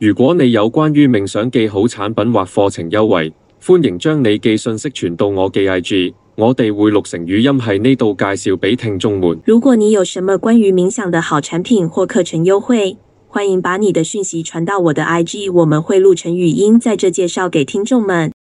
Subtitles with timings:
[0.00, 9.38] 如果你有关于冥想记好产品或课程优惠，欢迎将你寄信息传到我嘅 IG，我哋会录成语音喺呢度介绍俾听众们。
[9.44, 12.96] 如果你有什么关于冥想的好产品或课程优惠，
[13.28, 18.32] 欢迎把你的讯息传到我的 IG，我们会录成语音在这介绍给听众们。